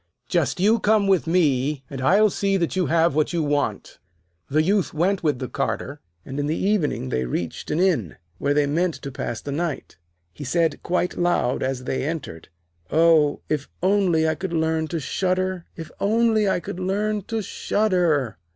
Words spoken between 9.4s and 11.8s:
the night. He said quite loud,